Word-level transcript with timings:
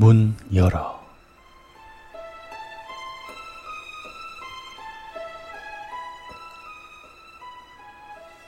문 0.00 0.34
열어. 0.54 0.98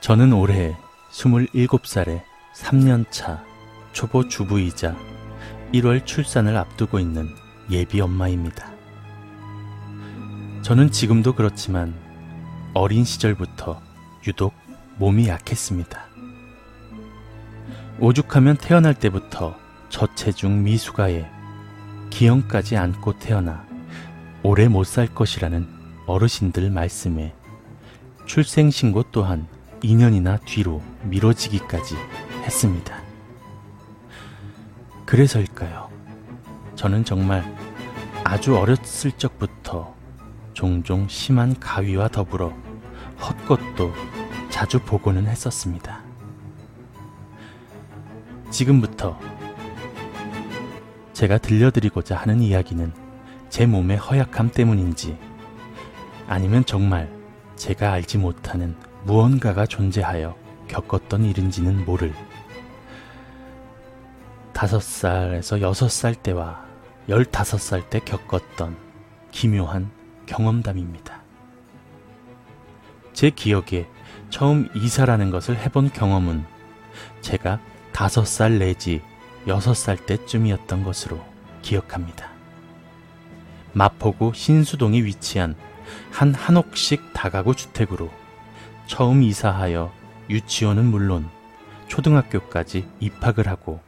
저는 0.00 0.32
올해 0.32 0.74
27살에 1.10 2.22
3년차 2.56 3.42
초보 3.92 4.26
주부이자 4.26 4.96
1월 5.74 6.06
출산을 6.06 6.56
앞두고 6.56 6.98
있는 6.98 7.28
예비 7.70 8.00
엄마입니다. 8.00 8.72
저는 10.62 10.90
지금도 10.90 11.34
그렇지만 11.34 11.94
어린 12.72 13.04
시절부터 13.04 13.78
유독 14.26 14.54
몸이 14.96 15.28
약했습니다. 15.28 16.02
오죽하면 18.00 18.56
태어날 18.56 18.94
때부터 18.94 19.54
저체중 19.90 20.62
미숙아에 20.64 21.41
기형까지 22.12 22.76
안고 22.76 23.18
태어나 23.18 23.66
오래 24.42 24.68
못 24.68 24.84
살 24.84 25.06
것이라는 25.06 25.66
어르신들 26.06 26.70
말씀에 26.70 27.34
출생신고 28.26 29.04
또한 29.12 29.46
2년이나 29.80 30.38
뒤로 30.44 30.82
미뤄지기까지 31.04 31.96
했습니다. 32.44 33.00
그래서일까요? 35.06 35.88
저는 36.74 37.04
정말 37.04 37.42
아주 38.24 38.56
어렸을 38.56 39.12
적부터 39.12 39.94
종종 40.52 41.08
심한 41.08 41.58
가위와 41.58 42.08
더불어 42.08 42.52
헛것도 43.20 43.92
자주 44.50 44.80
보고는 44.80 45.26
했었습니다. 45.26 46.02
지금부터 48.50 49.18
제가 51.12 51.38
들려드리고자 51.38 52.16
하는 52.16 52.40
이야기는 52.40 52.92
제 53.50 53.66
몸의 53.66 53.98
허약함 53.98 54.50
때문인지 54.50 55.18
아니면 56.26 56.64
정말 56.64 57.12
제가 57.56 57.92
알지 57.92 58.18
못하는 58.18 58.74
무언가가 59.04 59.66
존재하여 59.66 60.36
겪었던 60.68 61.24
일인지는 61.24 61.84
모를 61.84 62.14
다섯 64.52 64.80
살에서 64.82 65.60
여섯 65.60 65.88
살 65.90 66.14
때와 66.14 66.64
열다섯 67.08 67.60
살 67.60 67.82
때 67.90 67.98
겪었던 68.00 68.76
기묘한 69.32 69.90
경험담입니다. 70.26 71.22
제 73.12 73.30
기억에 73.30 73.86
처음 74.30 74.68
이사라는 74.74 75.30
것을 75.30 75.58
해본 75.58 75.90
경험은 75.90 76.44
제가 77.20 77.60
다섯 77.92 78.24
살 78.24 78.58
내지 78.58 79.02
여섯 79.46 79.74
살 79.74 79.96
때쯤이었던 79.96 80.84
것으로 80.84 81.24
기억합니다. 81.62 82.30
마포구 83.72 84.32
신수동에 84.34 85.02
위치한 85.02 85.56
한 86.10 86.34
한옥식 86.34 87.12
다가구 87.12 87.54
주택으로 87.54 88.10
처음 88.86 89.22
이사하여 89.22 89.92
유치원은 90.30 90.84
물론 90.84 91.28
초등학교까지 91.88 92.88
입학을 93.00 93.48
하고 93.48 93.80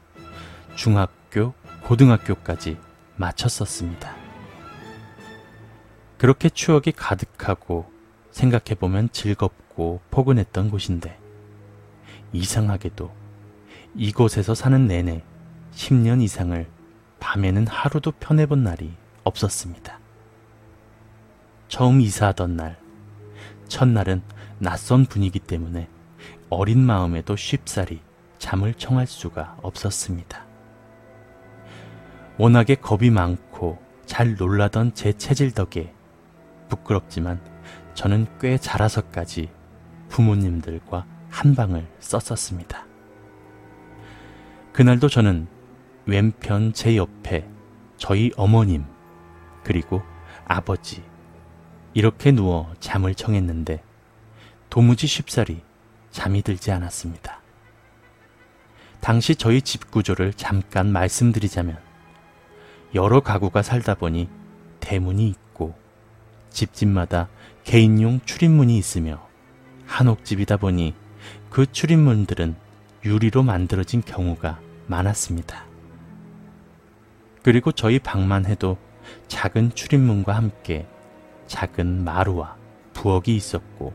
중학교, 0.75 1.55
고등학교까지 1.85 2.79
마쳤었습니다. 3.17 4.15
그렇게 6.19 6.49
추억이 6.49 6.93
가득하고 6.97 7.91
생각해보면 8.31 9.11
즐겁고 9.13 10.01
포근했던 10.11 10.71
곳인데 10.71 11.19
이상하게도 12.33 13.13
이곳에서 13.95 14.55
사는 14.55 14.87
내내 14.87 15.23
10년 15.75 16.23
이상을 16.23 16.67
밤에는 17.21 17.67
하루도 17.67 18.13
편해본 18.13 18.65
날이 18.65 18.93
없었습니다. 19.25 19.99
처음 21.69 22.01
이사하던 22.01 22.57
날, 22.57 22.79
첫날은 23.69 24.23
낯선 24.59 25.07
분위기 25.07 25.39
때문에 25.39 25.89
어린 26.51 26.81
마음에도 26.81 27.35
쉽사리 27.35 28.01
잠을 28.39 28.75
청할 28.75 29.07
수가 29.07 29.57
없었습니다. 29.63 30.45
워낙에 32.39 32.77
겁이 32.77 33.11
많고 33.11 33.79
잘 34.07 34.37
놀라던 34.37 34.95
제 34.95 35.13
체질 35.13 35.53
덕에 35.53 35.93
부끄럽지만 36.69 37.41
저는 37.95 38.27
꽤 38.41 38.59
자라서까지 38.59 39.49
부모님들과 40.09 41.07
한 41.31 41.55
방을 41.55 41.87
썼었습니다. 42.01 42.87
그날도 44.73 45.09
저는 45.09 45.47
왼편 46.07 46.73
제 46.75 46.97
옆에 46.97 47.49
저희 47.97 48.31
어머님 48.37 48.85
그리고 49.63 50.03
아버지 50.45 51.03
이렇게 51.95 52.31
누워 52.33 52.75
잠을 52.79 53.15
청했는데 53.15 53.83
도무지 54.69 55.07
쉽사리 55.07 55.63
잠이 56.11 56.43
들지 56.43 56.71
않았습니다. 56.73 57.41
당시 59.01 59.35
저희 59.35 59.63
집 59.63 59.91
구조를 59.91 60.35
잠깐 60.35 60.93
말씀드리자면 60.93 61.79
여러 62.95 63.21
가구가 63.21 63.63
살다 63.63 63.95
보니 63.95 64.29
대문이 64.81 65.27
있고 65.29 65.75
집집마다 66.51 67.29
개인용 67.65 68.21
출입문이 68.25 68.77
있으며 68.77 69.27
한옥집이다 69.87 70.59
보니 70.59 70.95
그 71.51 71.71
출입문들은 71.71 72.57
유리로 73.05 73.43
만들어진 73.43 74.03
경우가 74.03 74.61
많았습니다. 74.87 75.74
그리고 77.45 77.73
저희 77.73 77.99
방만 77.99 78.47
해도 78.47 78.79
작은 79.29 79.75
출입문과 79.75 80.35
함께 80.35 80.89
작은 81.47 82.03
마루와 82.03 82.57
부엌이 82.95 83.37
있었고 83.37 83.93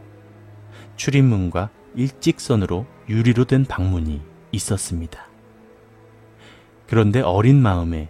출입문과 0.98 1.72
일직선으로 1.96 2.86
유리로 3.10 3.46
된 3.46 3.66
방문이 3.66 4.22
있었습니다. 4.52 5.26
그런데 6.86 7.22
어린 7.22 7.60
마음에 7.60 8.10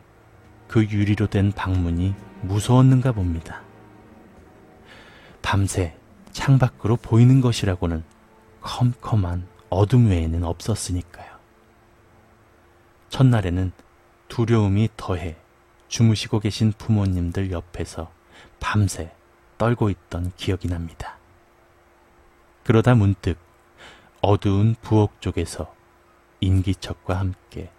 그 0.67 0.83
유리로 0.83 1.27
된 1.27 1.53
방문이 1.53 2.15
무서웠는가 2.41 3.13
봅니다. 3.13 3.61
밤새 5.41 5.95
창밖으로 6.31 6.97
보이는 6.97 7.39
것이라고는 7.39 8.03
컴컴한 8.59 9.47
어둠 9.69 10.09
외에는 10.09 10.43
없었으니까요. 10.43 11.29
첫날에는 13.07 13.71
두려움이 14.29 14.89
더해 14.95 15.35
주무시고 15.89 16.39
계신 16.39 16.71
부모님들 16.71 17.51
옆에서 17.51 18.11
밤새 18.59 19.11
떨고 19.57 19.89
있던 19.89 20.31
기억이 20.37 20.69
납니다. 20.69 21.17
그러다 22.63 22.95
문득 22.95 23.37
어두운 24.21 24.75
부엌 24.81 25.21
쪽에서 25.21 25.73
인기척과 26.39 27.19
함께 27.19 27.69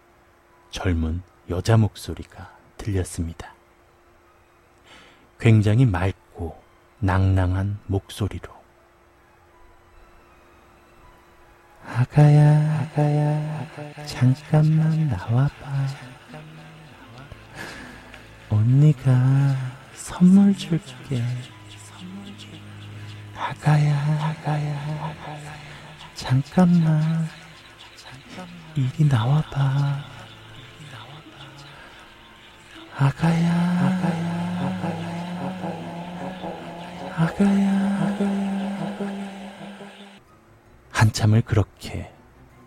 젊은 0.71 1.23
여자 1.49 1.77
목소리가 1.77 2.57
들렸습니다. 2.77 3.55
굉장히 5.39 5.87
맑고 5.87 6.61
낭낭한 6.99 7.79
목소리로 7.87 8.60
아가야, 11.93 12.89
아가야, 12.93 13.67
잠깐만 14.07 15.09
나와봐. 15.09 15.51
언니가 18.49 19.57
선물 19.95 20.57
줄게. 20.57 21.23
아가야, 23.37 23.97
아가야, 24.23 25.15
잠깐만 26.15 27.29
이리 28.77 29.05
나와봐. 29.05 30.05
아가야, 32.97 33.53
아가야, 33.81 34.31
아가야, 37.17 37.90
참을 41.31 41.43
그렇게 41.43 42.11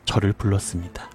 저를 0.05 0.33
불렀습니다. 0.33 1.09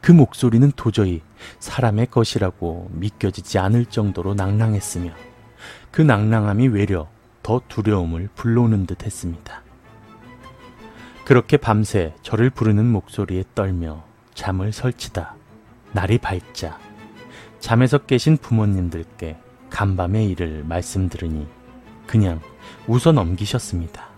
그 0.00 0.12
목소리는 0.12 0.72
도저히 0.76 1.22
사람의 1.58 2.08
것이라고 2.10 2.90
믿겨지지 2.92 3.58
않을 3.58 3.86
정도로 3.86 4.34
낭랑했으며 4.34 5.12
그 5.90 6.02
낭랑함이 6.02 6.68
외려 6.68 7.08
더 7.42 7.60
두려움을 7.68 8.28
불러오는 8.34 8.86
듯 8.86 9.04
했습니다. 9.04 9.62
그렇게 11.24 11.56
밤새 11.56 12.14
저를 12.22 12.50
부르는 12.50 12.84
목소리에 12.86 13.44
떨며 13.54 14.04
잠을 14.34 14.72
설치다 14.72 15.34
날이 15.92 16.18
밝자 16.18 16.78
잠에서 17.58 17.98
깨신 17.98 18.36
부모님들께 18.38 19.36
간밤의 19.70 20.30
일을 20.30 20.64
말씀드리니 20.64 21.46
그냥 22.06 22.40
웃어 22.86 23.12
넘기셨습니다. 23.12 24.15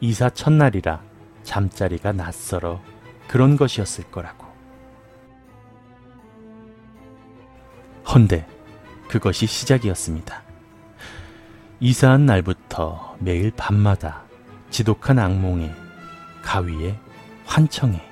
이사 0.00 0.30
첫날이라 0.30 1.02
잠자리가 1.42 2.12
낯설어 2.12 2.80
그런 3.26 3.56
것이었을 3.56 4.04
거라고. 4.10 4.46
헌데 8.06 8.46
그것이 9.08 9.46
시작이었습니다. 9.46 10.42
이사한 11.80 12.26
날부터 12.26 13.16
매일 13.18 13.50
밤마다 13.50 14.22
지독한 14.70 15.18
악몽에 15.18 15.72
가위에 16.42 16.98
환청에 17.44 18.02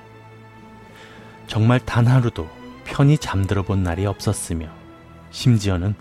정말 1.47 1.81
단 1.81 2.06
하루도 2.06 2.49
편히 2.85 3.17
잠들어 3.19 3.62
본 3.62 3.83
날이 3.83 4.06
없었으며 4.06 4.69
심지어는 5.31 5.94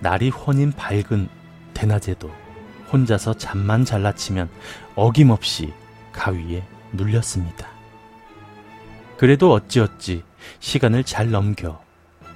날이 0.00 0.30
훤인 0.30 0.72
밝은 0.72 1.28
대낮에도 1.74 2.30
혼자서 2.92 3.34
잠만 3.34 3.84
잘라치면 3.84 4.48
어김없이 4.96 5.72
가위에 6.12 6.64
눌렸습니다. 6.92 7.68
그래도 9.16 9.52
어찌어찌 9.52 10.24
시간을 10.60 11.04
잘 11.04 11.30
넘겨 11.30 11.80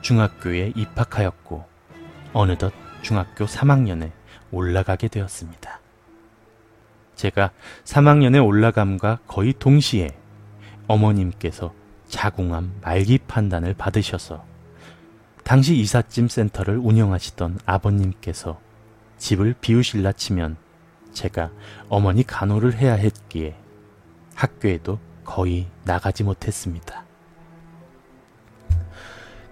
중학교에 0.03 0.73
입학하였고 0.77 1.65
어느덧 2.33 2.73
중학교 3.03 3.47
3학년에 3.47 4.11
올라가게 4.51 5.09
되었습니다. 5.09 5.81
제가 7.17 7.51
3학년에 7.85 8.45
올라감과 8.45 9.21
거의 9.27 9.55
동시에 9.59 10.11
어머님께서 10.87 11.73
자궁암 12.09 12.81
말기 12.83 13.19
판단을 13.19 13.75
받으셔서 13.75 14.45
당시 15.43 15.77
이삿짐 15.77 16.29
센터를 16.29 16.79
운영하시던 16.79 17.61
아버님께서 17.67 18.61
집을 19.25 19.55
비우실라 19.59 20.12
치면 20.12 20.59
제가 21.15 21.50
어머니 21.88 22.25
간호를 22.25 22.75
해야 22.75 22.93
했기에 22.93 23.56
학교에도 24.35 24.99
거의 25.25 25.67
나가지 25.85 26.23
못했습니다. 26.23 27.05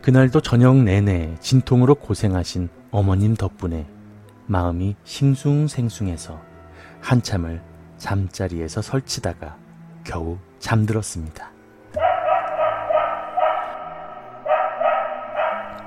그날도 0.03 0.43
저녁 0.43 0.77
내내 0.77 1.37
진통으로 1.41 1.95
고생하신 1.95 2.69
어머님 2.91 3.35
덕분에 3.35 3.87
마음이 4.45 4.95
싱숭생숭해서 5.05 6.39
한참을 7.01 7.63
잠자리에서 7.97 8.83
설치다가 8.83 9.57
겨우 10.05 10.37
잠들었습니다. 10.59 11.51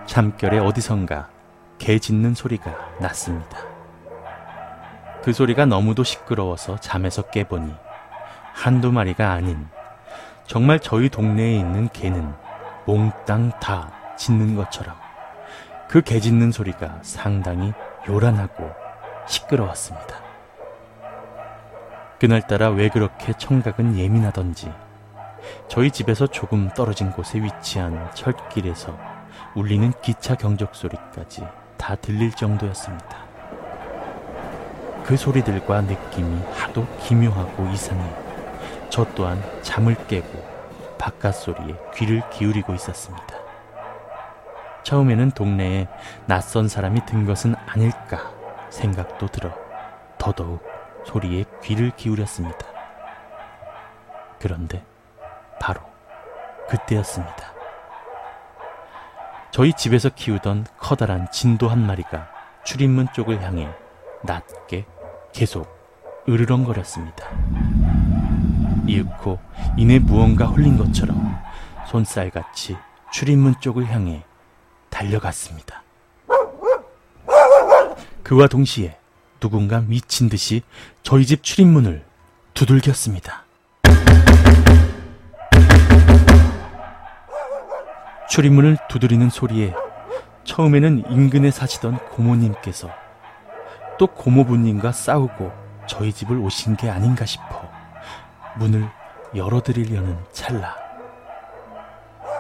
잠결에 0.08 0.58
어디선가 0.58 1.30
개 1.78 2.00
짖는 2.00 2.34
소리가 2.34 2.98
났습니다. 3.00 3.75
그 5.26 5.34
소리가 5.34 5.66
너무도 5.66 6.04
시끄러워서 6.04 6.78
잠에서 6.78 7.24
깨보니 7.24 7.74
한두 8.54 8.92
마리가 8.92 9.32
아닌 9.32 9.68
정말 10.46 10.80
저희 10.80 11.10
동네에 11.10 11.56
있는 11.56 11.90
개는 11.90 12.32
몽땅 12.86 13.54
다 13.60 13.92
짖는 14.20 14.56
것처럼 14.56 14.96
그 15.90 16.04
개 16.04 16.20
짖는 16.20 16.52
소리가 16.52 17.00
상당히 17.02 17.74
요란하고 18.08 18.70
시끄러웠습니다. 19.26 20.16
그날따라 22.20 22.70
왜 22.70 22.90
그렇게 22.90 23.34
청각은 23.34 23.98
예민하던지 23.98 24.72
저희 25.68 25.90
집에서 25.90 26.28
조금 26.28 26.70
떨어진 26.76 27.12
곳에 27.12 27.42
위치한 27.42 28.12
철길에서 28.14 28.96
울리는 29.56 29.92
기차 30.04 30.36
경적 30.36 30.76
소리까지 30.76 31.48
다 31.78 31.96
들릴 31.96 32.30
정도였습니다. 32.30 33.25
그 35.06 35.16
소리들과 35.16 35.82
느낌이 35.82 36.42
하도 36.54 36.88
기묘하고 36.98 37.68
이상해 37.68 38.04
저 38.90 39.06
또한 39.14 39.40
잠을 39.62 39.96
깨고 40.08 40.56
바깥 40.98 41.36
소리에 41.36 41.76
귀를 41.94 42.28
기울이고 42.32 42.74
있었습니다. 42.74 43.26
처음에는 44.82 45.32
동네에 45.32 45.88
낯선 46.26 46.68
사람이 46.68 47.06
든 47.06 47.26
것은 47.26 47.56
아닐까 47.68 48.32
생각도 48.70 49.28
들어 49.28 49.54
더더욱 50.18 50.64
소리에 51.06 51.46
귀를 51.64 51.92
기울였습니다. 51.96 52.66
그런데 54.40 54.84
바로 55.60 55.82
그때였습니다. 56.68 57.54
저희 59.52 59.72
집에서 59.74 60.10
키우던 60.10 60.66
커다란 60.80 61.30
진도 61.32 61.70
한 61.70 61.86
마리가 61.86 62.28
출입문 62.64 63.08
쪽을 63.14 63.44
향해 63.44 63.70
낮게 64.24 64.86
계속 65.36 65.68
으르렁거렸습니다. 66.30 67.28
이윽고 68.88 69.38
이내 69.78 70.00
무언가 70.00 70.46
홀린 70.46 70.78
것처럼 70.78 71.38
손살같이 71.88 72.78
출입문 73.12 73.56
쪽을 73.60 73.86
향해 73.88 74.24
달려갔습니다. 74.90 75.84
그와 78.24 78.48
동시에 78.48 78.98
누군가 79.42 79.82
미친 79.82 80.30
듯이 80.30 80.62
저희 81.04 81.26
집 81.26 81.44
출입문을 81.44 82.06
두들겼습니다. 82.54 83.44
출입문을 88.30 88.78
두드리는 88.88 89.30
소리에 89.30 89.74
처음에는 90.46 91.12
인근에 91.12 91.52
사시던 91.52 91.98
고모님께서 92.10 93.05
또 93.98 94.08
고모부님과 94.08 94.92
싸우고 94.92 95.52
저희 95.88 96.12
집을 96.12 96.38
오신 96.38 96.76
게 96.76 96.90
아닌가 96.90 97.26
싶어 97.26 97.70
문을 98.58 98.90
열어드리려는 99.36 100.18
찰나. 100.32 100.76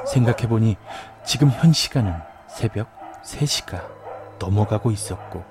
생각해보니 0.07 0.77
지금 1.23 1.49
현 1.49 1.73
시간은 1.73 2.13
새벽 2.47 2.87
3시가 3.23 3.83
넘어가고 4.39 4.91
있었고, 4.91 5.43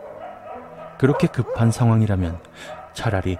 그렇게 0.98 1.26
급한 1.26 1.70
상황이라면 1.70 2.40
차라리 2.94 3.36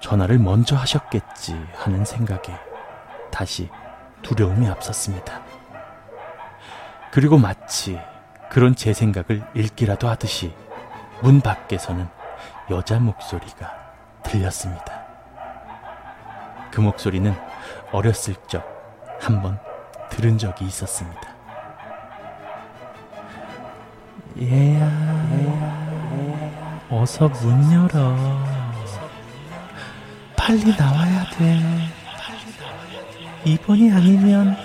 전화를 0.00 0.38
먼저 0.38 0.76
하셨겠지 0.76 1.58
하는 1.74 2.04
생각에 2.04 2.56
다시 3.30 3.70
두려움이 4.22 4.68
앞섰습니다. 4.68 5.40
그리고 7.10 7.38
마치 7.38 7.98
그런 8.50 8.74
제 8.74 8.92
생각을 8.92 9.42
읽기라도 9.54 10.08
하듯이 10.08 10.54
문 11.20 11.40
밖에서는 11.40 12.06
여자 12.70 12.98
목소리가 13.00 13.74
들렸습니다. 14.22 15.02
그 16.70 16.80
목소리는 16.80 17.34
어렸을 17.90 18.34
적 18.46 18.64
한번 19.20 19.58
들은 20.10 20.38
적이 20.38 20.66
있었습니다. 20.66 21.20
얘야, 24.40 24.88
어서 26.90 27.28
문 27.28 27.72
열어. 27.72 28.16
빨리 30.36 30.76
나와야 30.76 31.24
돼. 31.30 31.60
이번이 33.44 33.90
아니면 33.92 34.56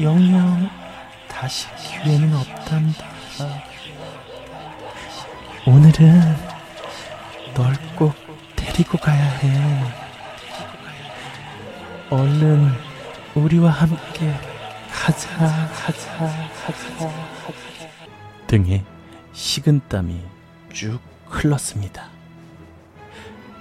영영 0.00 0.70
다시 1.28 1.66
기회는 1.76 2.32
없단다. 2.34 3.67
오늘은 5.68 6.22
널 7.52 7.74
꼭 7.94 8.14
데리고 8.56 8.96
가야 8.96 9.22
해. 9.22 9.84
얼른 12.08 12.70
우리와 13.34 13.70
함께 13.72 14.34
가자, 14.90 15.28
가자, 15.68 16.50
가자. 16.64 17.12
등에 18.46 18.82
식은 19.34 19.82
땀이 19.90 20.22
쭉 20.72 21.00
흘렀습니다. 21.26 22.08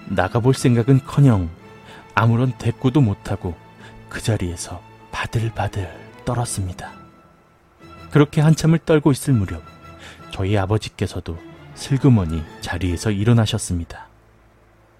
나가볼 0.06 0.54
생각은 0.54 1.04
커녕 1.04 1.50
아무런 2.16 2.54
대꾸도 2.54 3.02
못하고 3.02 3.54
그 4.08 4.22
자리에서 4.22 4.82
바들바들 5.12 6.22
떨었습니다. 6.24 6.94
그렇게 8.12 8.40
한참을 8.40 8.80
떨고 8.80 9.12
있을 9.12 9.34
무렵 9.34 9.62
저희 10.32 10.58
아버지께서도 10.58 11.57
슬그머니 11.78 12.44
자리에서 12.60 13.12
일어나셨습니다. 13.12 14.08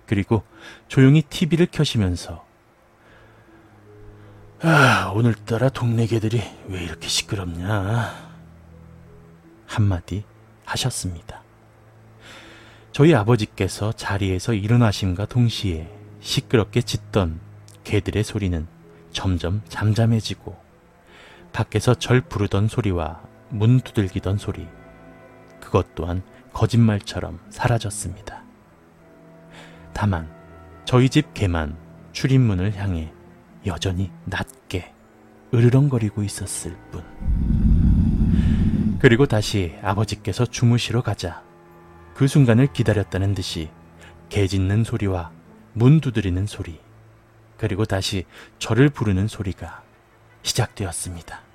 그리고 0.06 0.44
조용히 0.88 1.24
TV를 1.24 1.68
켜시면서 1.70 2.46
아, 4.62 5.12
오늘따라 5.14 5.70
동네 5.70 6.06
개들이 6.06 6.42
왜 6.68 6.84
이렇게 6.84 7.08
시끄럽냐? 7.08 8.14
한마디 9.66 10.24
하셨습니다. 10.66 11.42
저희 12.92 13.14
아버지께서 13.14 13.92
자리에서 13.92 14.54
일어나심과 14.54 15.26
동시에 15.26 15.92
시끄럽게 16.22 16.82
짖던 16.82 17.40
개들의 17.84 18.24
소리는 18.24 18.68
점점 19.12 19.62
잠잠해지고 19.68 20.56
밖에서 21.54 21.96
절 21.96 22.22
부르던 22.22 22.68
소리와 22.68 23.22
문 23.50 23.80
두들기던 23.80 24.38
소리, 24.38 24.68
그것 25.60 25.96
또한 25.96 26.24
거짓말처럼 26.58 27.40
사라졌습니다. 27.52 28.44
다만 29.94 30.28
저희 30.86 31.08
집 31.08 31.36
개만 31.36 31.78
출입문을 32.14 32.76
향해 32.78 33.14
여전히 33.68 34.12
낮게 34.26 34.92
으르렁거리고 35.54 36.24
있었을 36.24 36.76
뿐. 36.90 37.04
그리고 39.00 39.28
다시 39.28 39.76
아버지께서 39.84 40.48
주무시러 40.48 41.04
가자 41.04 41.44
그 42.16 42.28
순간을 42.28 42.74
기다렸다는 42.74 43.36
듯이 43.36 43.70
개 44.30 44.48
짖는 44.48 44.84
소리와 44.84 45.32
문 45.74 46.02
두드리는 46.02 46.44
소리 46.48 46.80
그리고 47.58 47.86
다시 47.86 48.26
저를 48.58 48.90
부르는 48.90 49.28
소리가 49.28 49.84
시작되었습니다. 50.42 51.47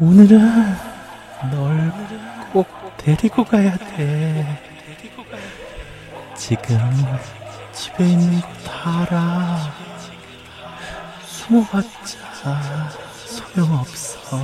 오늘은 0.00 0.38
널 1.50 1.92
꼭 2.52 2.66
데리고 2.96 3.44
가야 3.44 3.76
돼. 3.76 4.58
지금 6.34 6.78
집에 7.72 8.04
있는 8.12 8.40
거 8.40 8.48
다 8.64 9.00
알아. 9.02 9.58
숨어봤자 11.24 12.90
소용없어. 13.26 14.38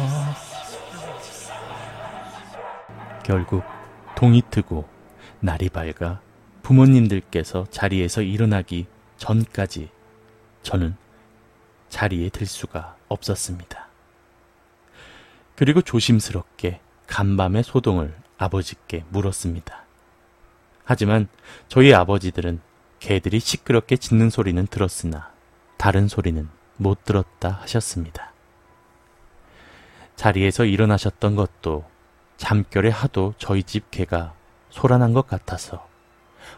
결국 3.24 3.64
동이 4.14 4.42
트고 4.50 4.86
날이 5.40 5.68
밝아 5.68 6.20
부모님들께서 6.62 7.66
자리에서 7.70 8.22
일어나기 8.22 8.86
전까지 9.16 9.90
저는 10.62 10.96
자리에 11.88 12.28
들 12.28 12.46
수가 12.46 12.96
없었습니다. 13.08 13.88
그리고 15.56 15.80
조심스럽게 15.82 16.80
간밤의 17.06 17.64
소동을 17.64 18.14
아버지께 18.38 19.04
물었습니다. 19.08 19.84
하지만 20.84 21.28
저희 21.68 21.94
아버지들은 21.94 22.60
개들이 22.98 23.40
시끄럽게 23.40 23.96
짖는 23.96 24.30
소리는 24.30 24.66
들었으나 24.66 25.30
다른 25.76 26.08
소리는 26.08 26.48
못 26.76 27.04
들었다 27.04 27.50
하셨습니다. 27.62 28.32
자리에서 30.16 30.64
일어나셨던 30.64 31.36
것도 31.36 31.84
잠결에 32.36 32.90
하도 32.90 33.34
저희 33.38 33.62
집 33.62 33.90
개가 33.90 34.34
소란한 34.70 35.12
것 35.12 35.26
같아서 35.26 35.86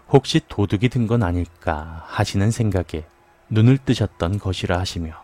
혹시 0.09 0.40
도둑이 0.49 0.88
든 0.88 1.06
건 1.06 1.23
아닐까 1.23 2.04
하시는 2.06 2.50
생각에 2.50 3.06
눈을 3.50 3.78
뜨셨던 3.78 4.38
것이라 4.38 4.78
하시며 4.78 5.23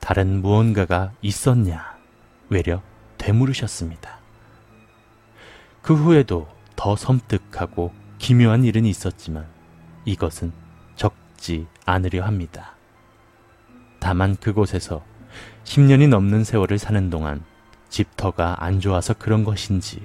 다른 0.00 0.42
무언가가 0.42 1.12
있었냐 1.22 1.96
외려 2.50 2.82
되물으셨습니다. 3.18 4.18
그 5.80 5.94
후에도 5.94 6.48
더 6.76 6.96
섬뜩하고 6.96 7.92
기묘한 8.18 8.64
일은 8.64 8.84
있었지만 8.84 9.46
이것은 10.04 10.52
적지 10.96 11.66
않으려 11.86 12.24
합니다. 12.24 12.74
다만 14.00 14.36
그곳에서 14.36 15.02
10년이 15.64 16.08
넘는 16.08 16.44
세월을 16.44 16.78
사는 16.78 17.08
동안 17.08 17.44
집터가 17.92 18.56
안 18.64 18.80
좋아서 18.80 19.12
그런 19.12 19.44
것인지 19.44 20.02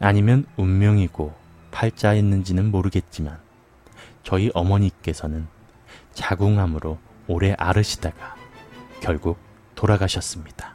아니면 0.00 0.44
운명이고 0.56 1.32
팔자였는지는 1.70 2.72
모르겠지만 2.72 3.38
저희 4.24 4.50
어머니께서는 4.52 5.46
자궁암으로 6.12 6.98
오래 7.28 7.54
앓으시다가 7.56 8.34
결국 9.00 9.38
돌아가셨습니다. 9.76 10.74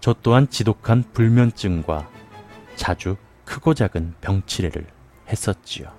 저 0.00 0.12
또한 0.22 0.50
지독한 0.50 1.04
불면증과 1.12 2.10
자주 2.74 3.16
크고 3.44 3.74
작은 3.74 4.14
병치레를 4.20 4.86
했었지요. 5.28 5.92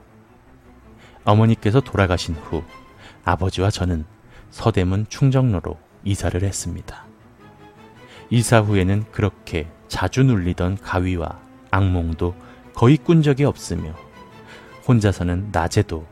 어머니께서 1.23 1.79
돌아가신 1.79 2.35
후 2.35 2.63
아버지와 3.23 3.71
저는 3.71 4.05
서대문 4.51 5.07
충정로로 5.07 5.77
이사를 6.03 6.43
했습니다. 6.43 7.08
이사 8.29 8.59
후에는 8.59 9.05
그렇게 9.11 9.67
자주 9.87 10.23
눌리던 10.23 10.77
가위와 10.77 11.39
악몽도 11.71 12.35
거의 12.73 12.97
꾼 12.97 13.21
적이 13.21 13.45
없으며 13.45 13.93
혼자서는 14.87 15.49
낮에도 15.51 16.05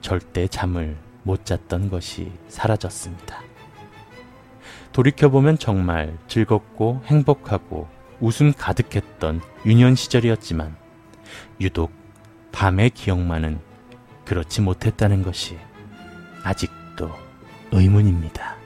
절대 0.00 0.46
잠을 0.48 0.96
못 1.22 1.46
잤던 1.46 1.88
것이 1.88 2.32
사라졌습니다. 2.48 3.40
돌이켜보면 4.92 5.58
정말 5.58 6.18
즐겁고 6.28 7.02
행복하고 7.06 7.88
웃음 8.20 8.52
가득했던 8.52 9.40
유년 9.64 9.94
시절이었지만 9.94 10.76
유독 11.60 11.92
밤의 12.52 12.90
기억만은 12.90 13.60
그렇지 14.24 14.60
못했다는 14.60 15.22
것이 15.22 15.58
아직도 16.44 17.10
의문입니다. 17.72 18.61